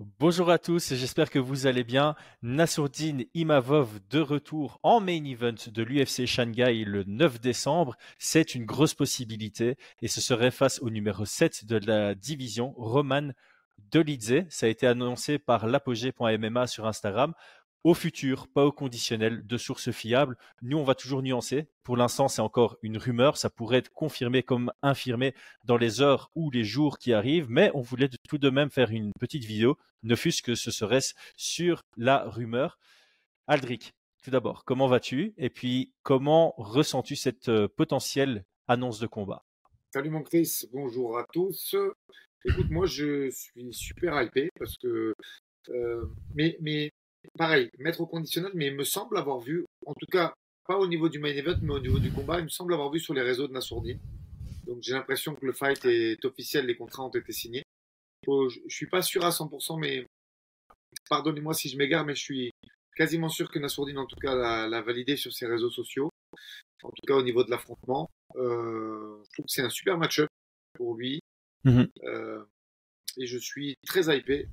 [0.00, 2.16] Bonjour à tous, j'espère que vous allez bien.
[2.42, 7.94] Nassourdine Imavov de retour en main event de l'UFC Shanghai le 9 décembre.
[8.18, 13.30] C'est une grosse possibilité et ce serait face au numéro 7 de la division, Roman
[13.78, 14.44] Dolidze.
[14.48, 17.32] Ça a été annoncé par l'apogée.mma sur Instagram
[17.84, 20.36] au futur, pas au conditionnel, de sources fiables.
[20.62, 21.68] Nous, on va toujours nuancer.
[21.82, 23.36] Pour l'instant, c'est encore une rumeur.
[23.36, 25.34] Ça pourrait être confirmé comme infirmé
[25.64, 27.50] dans les heures ou les jours qui arrivent.
[27.50, 31.00] Mais on voulait tout de même faire une petite vidéo, ne fût-ce que ce serait
[31.36, 32.78] sur la rumeur.
[33.46, 35.34] Aldric, tout d'abord, comment vas-tu?
[35.36, 39.44] Et puis, comment ressens-tu cette euh, potentielle annonce de combat?
[39.92, 41.76] Salut mon Chris, bonjour à tous.
[42.46, 45.14] Écoute, moi je suis super hypé parce que
[45.68, 46.10] euh,
[47.36, 50.34] pareil, mettre au conditionnel, mais il me semble avoir vu, en tout cas,
[50.66, 52.90] pas au niveau du main event, mais au niveau du combat, il me semble avoir
[52.90, 54.00] vu sur les réseaux de Nassourdine.
[54.66, 57.64] Donc j'ai l'impression que le fight est officiel, les contrats ont été signés.
[58.26, 60.06] Je suis pas sûr à 100%, mais
[61.10, 62.50] pardonnez-moi si je m'égare, mais je suis
[62.96, 66.10] quasiment sûr que Nassourdine, en tout cas, l'a validé sur ses réseaux sociaux.
[66.82, 68.08] En tout cas, au niveau de l'affrontement.
[68.36, 70.28] Euh, je trouve que c'est un super match-up
[70.74, 71.20] pour lui.
[71.64, 71.88] Mm-hmm.
[72.04, 72.44] Euh,
[73.18, 74.48] et je suis très hypé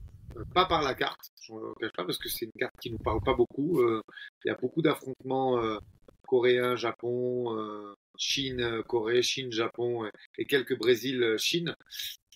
[0.54, 2.98] pas par la carte, je ne cache pas, parce que c'est une carte qui ne
[2.98, 3.82] nous parle pas beaucoup.
[3.82, 4.02] Euh,
[4.46, 5.78] il y a beaucoup d'affrontements euh,
[6.28, 11.76] coréens, Japon, euh, Chine, Corée, Chine, Japon et quelques Brésil, Chine.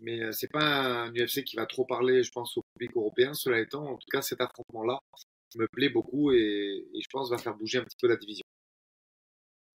[0.02, 3.34] Mais c'est pas un UFC qui va trop parler, je pense, au public européen.
[3.34, 5.00] Cela étant, en tout cas, cet affrontement-là
[5.56, 8.44] me plaît beaucoup et, je pense va faire bouger un petit peu la division.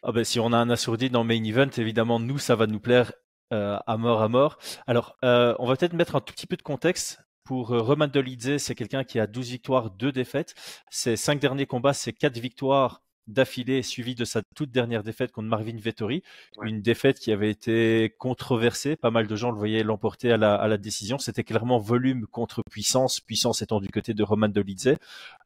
[0.04, 2.80] Ah ben, si on a un assourdi dans main event, évidemment, nous, ça va nous
[2.80, 3.14] plaire
[3.52, 4.58] à mort à mort.
[4.88, 7.20] Alors, on va peut-être mettre un tout petit peu de contexte.
[7.50, 10.54] Pour euh, Roman Dolidze, c'est quelqu'un qui a 12 victoires, 2 défaites.
[10.92, 15.48] Ses 5 derniers combats, c'est 4 victoires d'affilée, suivi de sa toute dernière défaite contre
[15.48, 16.22] Marvin Vettori.
[16.62, 18.96] Une défaite qui avait été controversée.
[18.96, 21.18] Pas mal de gens le voyaient l'emporter à la, décision.
[21.18, 24.90] C'était clairement volume contre puissance, puissance étant du côté de Roman Dolidze.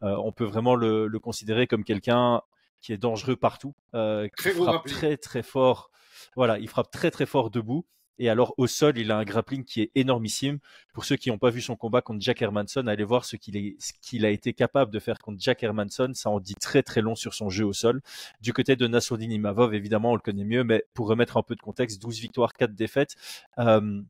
[0.01, 2.41] Euh, on peut vraiment le, considérer comme quelqu'un
[2.81, 5.89] qui est dangereux partout, euh, qui frappe très très fort.
[6.35, 7.85] Voilà, il frappe très très fort debout.
[8.19, 10.59] Et alors au sol, il a un grappling qui est énormissime.
[10.93, 14.25] Pour ceux qui n'ont pas vu son combat contre Jack Hermanson, allez voir ce qu'il
[14.25, 16.11] a été capable de faire contre Jack Hermanson.
[16.13, 18.01] Ça en dit très très long sur son jeu au sol.
[18.41, 21.55] Du côté de Nassourdine Imavov, évidemment, on le connaît mieux, mais pour remettre un peu
[21.55, 23.15] de contexte, 12 victoires, 4 défaites.
[23.59, 24.01] Euh,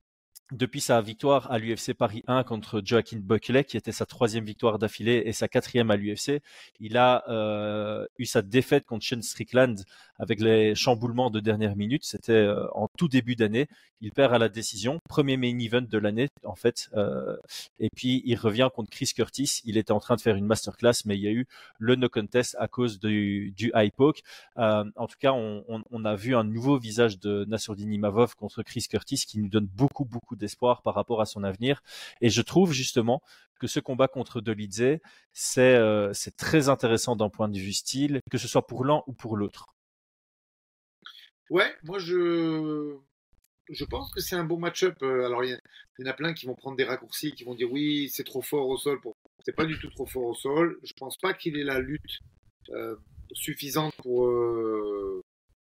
[0.51, 4.77] depuis sa victoire à l'UFC Paris 1 contre Joaquin Buckley, qui était sa troisième victoire
[4.77, 6.41] d'affilée et sa quatrième à l'UFC,
[6.79, 9.83] il a euh, eu sa défaite contre Shane Strickland
[10.19, 12.03] avec les chamboulements de dernière minute.
[12.03, 13.67] C'était euh, en tout début d'année.
[14.01, 16.89] Il perd à la décision, premier main event de l'année en fait.
[16.93, 17.37] Euh,
[17.79, 19.61] et puis il revient contre Chris Curtis.
[19.63, 21.47] Il était en train de faire une masterclass, mais il y a eu
[21.79, 24.21] le no contest à cause du, du high poke.
[24.57, 29.23] en tout cas, on, a vu un nouveau visage de Nassourdine Imavov contre Chris Curtis
[29.25, 31.81] qui nous donne beaucoup beaucoup d'espoir par rapport à son avenir.
[32.19, 33.21] Et je trouve justement
[33.63, 34.99] que ce combat contre Dolidze,
[35.57, 39.13] euh, c'est très intéressant d'un point de vue style, que ce soit pour l'un ou
[39.13, 39.67] pour l'autre.
[41.49, 42.97] Ouais, moi je
[43.69, 44.95] je pense que c'est un bon match-up.
[45.01, 45.57] Euh, alors il
[45.99, 48.41] y, en a plein qui vont prendre des raccourcis, qui vont dire oui c'est trop
[48.41, 48.99] fort au sol.
[49.45, 50.77] C'est pas du tout trop fort au sol.
[50.83, 52.19] Je pense pas qu'il ait la lutte
[52.71, 52.97] euh,
[53.31, 54.29] suffisante pour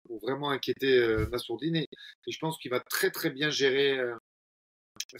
[0.06, 1.88] pour vraiment inquiéter Nassourdine et,
[2.26, 3.98] et, je pense qu'il va très très bien gérer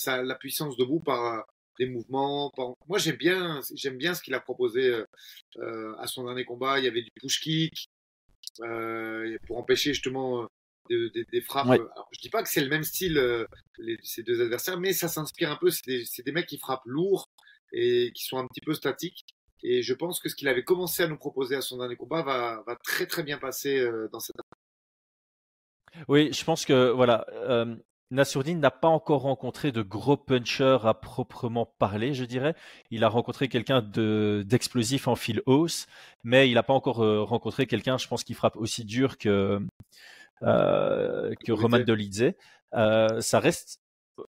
[0.07, 1.41] la puissance debout par euh,
[1.79, 2.53] des mouvements.
[2.89, 5.05] Moi, j'aime bien, j'aime bien ce qu'il a proposé euh,
[5.59, 6.79] euh, à son dernier combat.
[6.79, 7.89] Il y avait du push kick
[9.47, 10.49] pour empêcher justement
[10.89, 11.67] des, frappes.
[11.67, 13.21] Alors, je dis pas que c'est le même style
[14.03, 15.71] ces deux adversaires, mais ça s'inspire un peu.
[15.71, 17.29] C'est des, mecs qui frappent lourd
[17.73, 19.25] et qui sont un petit peu statiques.
[19.65, 22.23] Et je pense que ce qu'il avait commencé à nous proposer à son dernier combat
[22.23, 24.37] va, va très très bien passer dans cette.
[26.07, 27.27] Oui, je pense que voilà,
[28.15, 32.55] Nassourdine n'a pas encore rencontré de gros puncher à proprement parler, je dirais.
[32.91, 35.87] Il a rencontré quelqu'un d'explosif en fil hausse,
[36.23, 39.61] mais il n'a pas encore euh, rencontré quelqu'un, je pense, qui frappe aussi dur que,
[40.43, 42.33] euh, que Roman Dolidze.
[42.75, 43.81] Euh, ça reste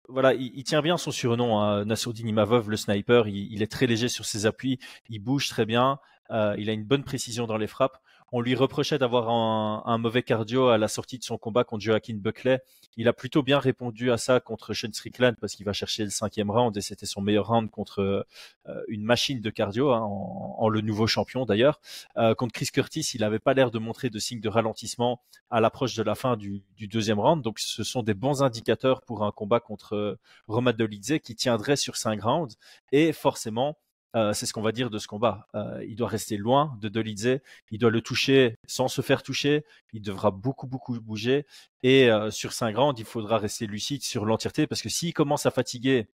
[0.09, 3.28] voilà, il, tient bien son surnom, hein, Nassourdine Imavov, le sniper.
[3.28, 6.00] Il, est très léger sur ses appuis, il bouge très bien,
[6.31, 8.01] il a une bonne précision dans les frappes.
[8.31, 12.16] On lui reprochait d'avoir un, mauvais cardio à la sortie de son combat contre Joaquin
[12.16, 12.60] Buckley.
[12.98, 16.10] Il a plutôt bien répondu à ça contre Sean Strickland parce qu'il va chercher le
[16.10, 18.25] cinquième round et c'était son meilleur round contre
[18.68, 21.80] euh, une machine de cardio, hein, en, le nouveau champion d'ailleurs.
[22.18, 25.62] Euh, contre Chris Curtis, il n'avait pas l'air de montrer de signes de ralentissement à
[25.62, 27.44] l'approche de la fin du, deuxième round.
[27.44, 31.75] Donc ce sont des bons indicateurs pour un combat contre euh, Roma Dolidze qui tiendrait
[31.75, 32.57] sur cinq rounds.
[32.92, 33.78] Et forcément,
[34.15, 35.47] euh, c'est ce qu'on va dire de ce combat.
[35.56, 37.39] Euh, il doit rester loin de Dolidze,
[37.71, 41.45] il doit le toucher sans se faire toucher, il devra beaucoup beaucoup bouger
[41.83, 45.45] et euh, sur 5 rounds, il faudra rester lucide sur l'entièreté parce que s'il commence
[45.45, 46.07] à fatiguer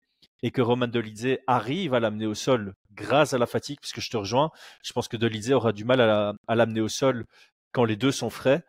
[0.43, 4.11] et que Roman Dolidze arrive à l'amener au sol grâce à la fatigue, puisque je
[4.11, 4.51] te rejoins,
[4.83, 7.27] je pense que Dolidze aura du mal à l'amener au sol
[7.73, 8.65] quand les deux sont frais.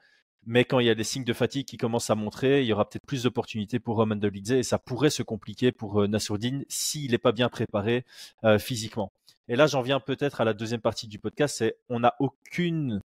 [0.47, 2.73] Mais quand il y a des signes de fatigue qui commencent à montrer, il y
[2.73, 6.65] aura peut-être plus d'opportunités pour Roman Dolidze et ça pourrait se compliquer pour euh, Nassourdine
[6.67, 8.05] s'il n'est pas bien préparé
[8.43, 9.11] euh, physiquement.
[9.47, 13.01] Et là, j'en viens peut-être à la deuxième partie du podcast, c'est on n'a aucune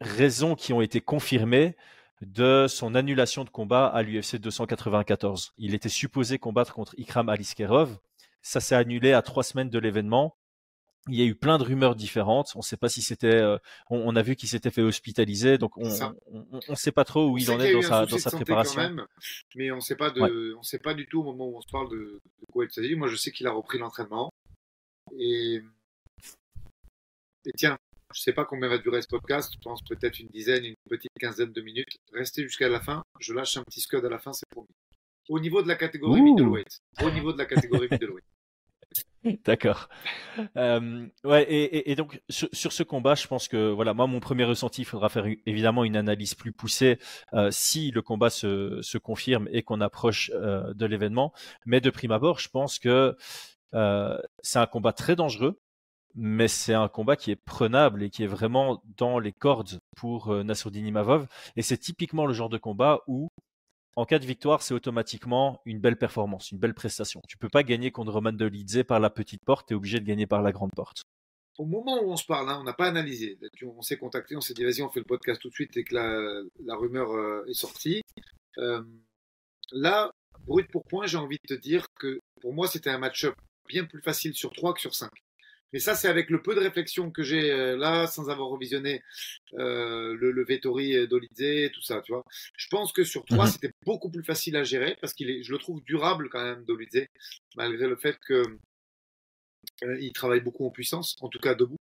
[0.00, 1.76] raison qui ont été confirmées
[2.20, 5.54] de son annulation de combat à l'UFC 294.
[5.58, 7.98] Il était supposé combattre contre Ikram Aliskerov.
[8.42, 10.36] Ça s'est annulé à trois semaines de l'événement.
[11.08, 12.52] Il y a eu plein de rumeurs différentes.
[12.54, 13.34] On ne sait pas si c'était.
[13.34, 13.58] Euh,
[13.90, 17.50] on, a vu qu'il s'était fait hospitaliser, donc on ne sait pas trop où il
[17.50, 18.80] en est dans sa, dans sa préparation.
[18.80, 19.06] Même,
[19.56, 21.60] mais on ne sait pas de, on sait pas du tout au moment où on
[21.60, 22.94] se parle de, de quoi il s'agit.
[22.94, 24.30] Moi, je sais qu'il a repris l'entraînement.
[25.18, 25.60] Et,
[27.46, 27.76] et tiens,
[28.14, 29.52] je ne sais pas combien va durer ce podcast.
[29.54, 31.96] Je pense peut-être une dizaine, une petite quinzaine de minutes.
[32.12, 33.02] Restez jusqu'à la fin.
[33.18, 34.68] Je lâche un petit scud à la fin, c'est promis.
[35.28, 36.78] Au niveau de la catégorie middleweight.
[37.02, 38.24] Au niveau de la catégorie middleweight.
[39.44, 39.88] D'accord.
[40.56, 44.82] Euh, ouais, et, donc sur, ce combat, je pense que voilà, moi mon premier ressenti,
[44.82, 46.98] il faudra faire évidemment une analyse plus poussée
[47.32, 51.32] euh, si le combat se, confirme et qu'on approche euh, de l'événement.
[51.66, 53.16] Mais de prime abord, je pense que
[54.42, 55.58] c'est un combat très dangereux
[56.14, 60.44] mais c'est un combat qui est prenable et qui est vraiment dans les cordes pour
[60.44, 61.26] Nassourdine Imavov.
[61.56, 63.30] Et c'est typiquement le genre de combat où,
[63.96, 67.20] en cas de victoire, c'est automatiquement une belle performance, une belle prestation.
[67.28, 70.04] Tu peux pas gagner contre Roman Dolidze par la petite porte, tu es obligé de
[70.04, 71.02] gagner par la grande porte.
[71.58, 73.38] Au moment où on se parle, hein, on n'a pas analysé.
[73.62, 75.84] On s'est contacté, on s'est dit vas-y, on fait le podcast tout de suite et
[75.84, 78.00] que la, rumeur euh, est sortie.
[78.56, 78.82] Euh,
[79.70, 80.10] là,
[80.46, 83.34] brut pour point, j'ai envie de te dire que pour moi, c'était un match-up
[83.68, 85.10] bien plus facile sur 3 que sur 5.
[85.72, 89.02] Mais ça, c'est avec le peu de réflexion que j'ai euh, là, sans avoir revisionné
[89.54, 92.24] euh, le, le Vettori d'Olidze, tout ça, tu vois.
[92.56, 93.50] Je pense que sur trois, mhm.
[93.52, 96.64] c'était beaucoup plus facile à gérer parce qu'il est, je le trouve durable quand même,
[96.64, 97.06] Dolidze,
[97.56, 98.44] malgré le fait que
[99.84, 101.78] euh, il travaille beaucoup en puissance, en tout cas debout.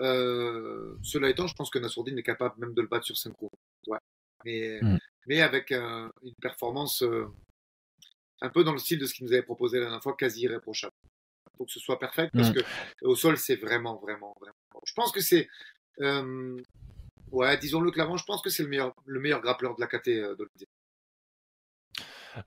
[0.00, 3.32] Euh, cela étant, je pense que Nassourdine est capable même de le battre sur 5
[3.32, 3.52] coups.
[3.86, 3.98] Ouais.
[4.44, 4.98] Mais, mhm.
[5.26, 7.04] mais avec une performance
[8.42, 10.42] un peu dans le style de ce qu'il nous avait proposé la dernière fois, quasi
[10.42, 10.94] irréprochable
[11.60, 12.54] faut que ce soit parfait parce mm.
[12.54, 12.60] que
[13.02, 14.56] au sol, c'est vraiment, vraiment, vraiment.
[14.86, 15.46] Je pense que c'est,
[16.00, 16.56] euh,
[17.32, 20.08] ouais, disons-le clairement, je pense que c'est le meilleur, le meilleur grappleur de la KT
[20.08, 20.34] euh,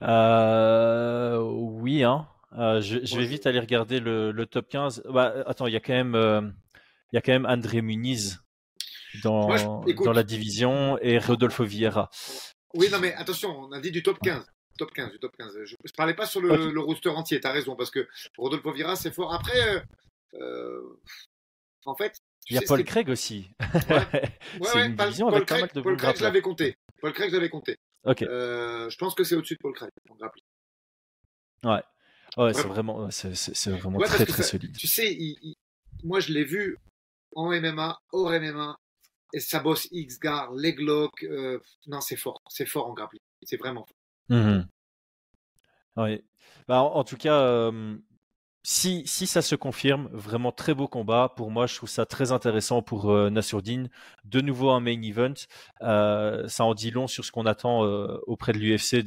[0.02, 2.26] euh, oui, hein.
[2.56, 5.04] Je, vais vite aller regarder le, top 15.
[5.10, 6.54] Bah, attends, il y a quand même,
[7.12, 8.40] il y a quand même André Muniz
[9.22, 9.48] dans,
[10.04, 12.10] dans la division et Rodolfo Vieira.
[12.74, 14.44] Oui, non, mais attention, on a dit du top 15
[14.78, 15.64] top 15, du top 15.
[15.64, 18.72] Je ne parlais pas sur le, le roster entier, tu as raison, parce que Rodolfo
[18.72, 19.32] Vira, c'est fort.
[19.32, 19.80] Après, euh,
[20.34, 21.00] euh,
[21.84, 22.16] en fait.
[22.48, 23.50] Il y a Paul Craig aussi.
[24.60, 26.76] Ouais, une Paul, avec Craig, pas mal de Paul Craig, je l'avais compté.
[27.00, 27.76] Paul Craig, je l'avais compté.
[28.04, 28.22] Ok.
[28.22, 29.90] Euh, je pense que c'est au-dessus de Paul Craig,
[31.64, 31.82] Ouais.
[32.36, 34.76] Ouais, c'est vraiment, c'est, vraiment très, très solide.
[34.76, 35.16] Tu sais,
[36.02, 36.76] moi, je l'ai vu
[37.34, 38.76] en MMA, hors MMA,
[39.34, 41.24] et ça bosse X-Gar, Leglock.
[41.24, 42.40] Euh, non, c'est fort.
[42.48, 43.20] C'est fort en grappling.
[43.42, 43.96] C'est vraiment fort.
[44.28, 44.62] Mmh.
[46.66, 47.70] Bah, en, tout cas,
[48.62, 51.32] si, si ça se confirme, vraiment très beau combat.
[51.36, 55.34] Pour moi, je trouve ça très intéressant pour euh, De nouveau un main event.
[55.82, 57.82] Euh, ça en dit long sur ce qu'on attend
[58.26, 59.04] auprès de l'UFC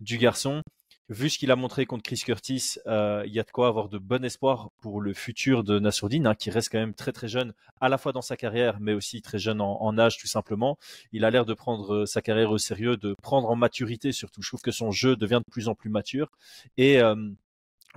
[0.00, 0.62] du garçon
[1.10, 3.88] vu ce qu'il a montré contre Chris Curtis, euh, il y a de quoi avoir
[3.88, 7.26] de bon espoir pour le futur de Nassourdine, hein, qui reste quand même très très
[7.26, 10.78] jeune, à la fois dans sa carrière, mais aussi très jeune en, âge tout simplement.
[11.12, 14.40] Il a l'air de prendre euh, sa carrière au sérieux, de prendre en maturité surtout.
[14.40, 16.30] Je trouve que son jeu devient de plus en plus mature.
[16.76, 17.16] Et euh,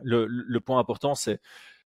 [0.02, 1.40] le, le, point important, c'est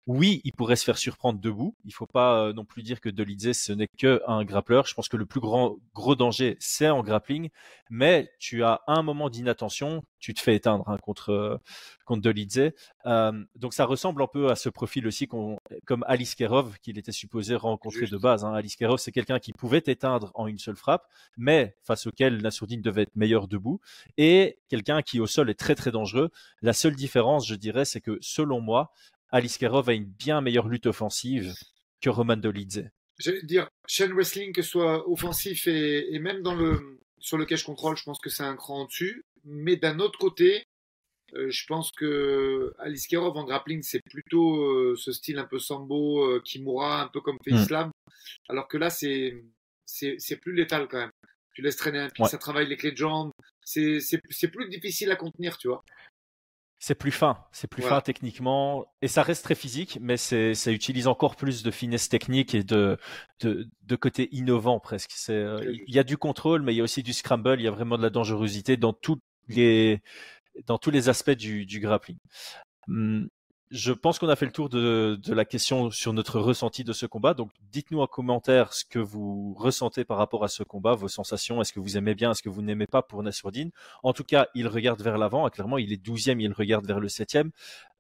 [0.06, 1.75] oui, il pourrait se faire surprendre debout.
[1.87, 4.87] Il faut pas euh, non plus dire que Dolidze ce n'est que un grappleur.
[4.87, 7.49] Je pense que le plus grand gros danger c'est en grappling,
[7.88, 11.56] mais tu as un moment d'inattention, tu te fais éteindre hein, contre euh,
[12.04, 12.73] contre Dolidze.
[13.06, 17.12] Euh, donc ça ressemble un peu à ce profil aussi comme Alice Kerov qu'il était
[17.12, 18.44] supposé rencontrer de base.
[18.44, 18.52] Hein.
[18.52, 21.08] Alice Kerov c'est quelqu'un qui pouvait éteindre en une seule frappe,
[21.38, 23.80] mais face auquel Nassourdine devait être meilleur debout
[24.18, 26.30] et quelqu'un qui au sol est très très dangereux.
[26.61, 28.92] La seule différence, je dirais, c'est que selon moi,
[29.34, 31.54] Alice Kerov a une bien meilleure lutte offensive
[32.00, 32.84] que Roman Dolidze.
[33.18, 37.64] J'allais dire, chaîne wrestling, que ce soit offensif et, même dans le, sur le cash
[37.64, 39.24] control, je pense que c'est un cran en dessus.
[39.42, 40.62] Mais d'un autre côté,
[41.34, 45.58] euh, je pense que Alice Kerov en grappling, c'est plutôt euh, ce style un peu
[45.58, 47.88] sambo, euh, Kimura, un peu comme fait Islam.
[47.88, 48.20] Hmm.
[48.50, 49.44] Alors que là, c'est,
[49.84, 51.12] c'est, plus létal quand même.
[51.54, 53.32] Tu laisses traîner un pied, ça travaille les clés de jambes.
[53.64, 55.82] C'est, c'est plus difficile à contenir, tu vois.
[56.86, 60.70] C'est plus fin, c'est plus fin techniquement, et ça reste très physique, mais c'est, ça
[60.70, 62.98] utilise encore plus de finesse technique et de,
[63.40, 65.12] de, de côté innovant presque.
[65.14, 67.64] C'est, euh, il y a du contrôle, mais il y a aussi du scramble, il
[67.64, 70.02] y a vraiment de la dangerosité dans toutes les,
[70.66, 72.18] dans tous les aspects du, du grappling.
[72.88, 73.30] Hum,
[73.74, 77.06] je pense qu'on a fait le tour de, la question sur notre ressenti de ce
[77.06, 77.34] combat.
[77.34, 81.60] Donc, dites-nous en commentaire ce que vous ressentez par rapport à ce combat, vos sensations.
[81.60, 83.70] Est-ce que vous aimez bien, est-ce que vous n'aimez pas pour Nasruddin?
[84.04, 85.48] En tout cas, il regarde vers l'avant.
[85.50, 87.50] Clairement, il est 12e, il regarde vers le 7e.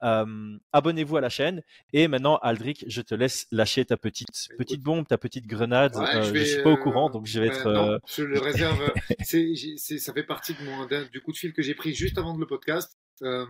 [0.04, 1.62] Euh, abonnez-vous à la chaîne.
[1.92, 5.96] Et maintenant, Aldric, je te laisse lâcher ta petite, petite bombe, ta petite grenade.
[5.96, 7.68] Euh, je, ne suis pas au courant, donc je vais être.
[7.68, 8.78] Non, je le réserve.
[9.98, 12.46] ça fait partie de mon, du coup de fil que j'ai pris juste avant le
[12.46, 12.96] podcast.
[13.22, 13.46] Euh,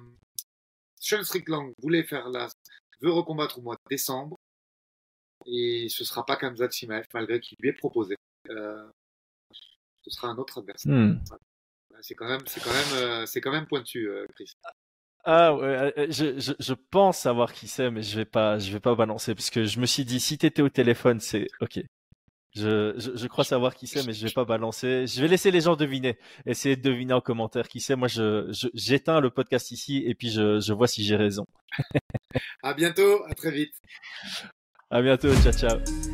[1.04, 2.48] Sean Strickland voulait faire la,
[3.02, 4.38] veut recombattre au mois de décembre.
[5.46, 8.16] Et ce sera pas Kamzat Chimaev, malgré qu'il lui est proposé.
[8.48, 8.88] Euh,
[10.02, 10.92] ce sera un autre adversaire.
[10.92, 11.22] Hmm.
[12.00, 14.54] C'est quand même, c'est quand même, euh, c'est quand même pointu, euh, Chris.
[15.26, 18.80] Ah ouais, je, je, je, pense savoir qui c'est, mais je vais pas, je vais
[18.80, 21.80] pas balancer parce que je me suis dit si t'étais au téléphone, c'est ok.
[22.56, 25.06] Je, je, crois savoir qui c'est, mais je vais pas balancer.
[25.08, 26.18] Je vais laisser les gens deviner.
[26.46, 27.96] Essayer de deviner en commentaire qui c'est.
[27.96, 31.46] Moi, je, j'éteins le podcast ici et puis je, je vois si j'ai raison.
[32.62, 33.24] à bientôt.
[33.28, 33.74] À très vite.
[34.90, 35.34] À bientôt.
[35.42, 36.13] Ciao, ciao.